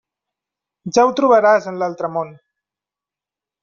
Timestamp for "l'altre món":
1.83-2.37